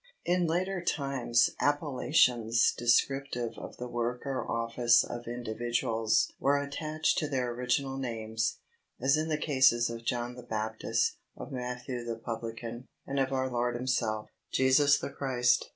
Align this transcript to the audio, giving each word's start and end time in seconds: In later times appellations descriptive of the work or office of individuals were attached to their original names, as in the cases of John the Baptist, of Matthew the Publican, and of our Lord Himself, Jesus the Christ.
In 0.25 0.47
later 0.47 0.83
times 0.83 1.51
appellations 1.59 2.73
descriptive 2.75 3.53
of 3.59 3.77
the 3.77 3.87
work 3.87 4.25
or 4.25 4.49
office 4.49 5.03
of 5.03 5.27
individuals 5.27 6.33
were 6.39 6.57
attached 6.59 7.19
to 7.19 7.27
their 7.27 7.51
original 7.51 7.99
names, 7.99 8.57
as 8.99 9.15
in 9.15 9.27
the 9.29 9.37
cases 9.37 9.91
of 9.91 10.03
John 10.03 10.33
the 10.33 10.41
Baptist, 10.41 11.17
of 11.37 11.51
Matthew 11.51 12.03
the 12.03 12.15
Publican, 12.17 12.87
and 13.05 13.19
of 13.19 13.31
our 13.31 13.47
Lord 13.51 13.75
Himself, 13.75 14.31
Jesus 14.51 14.97
the 14.97 15.11
Christ. 15.11 15.69